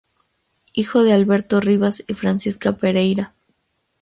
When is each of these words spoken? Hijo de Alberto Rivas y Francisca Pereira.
Hijo 0.73 1.03
de 1.03 1.13
Alberto 1.13 1.59
Rivas 1.61 2.03
y 2.07 2.15
Francisca 2.15 2.71
Pereira. 2.71 3.35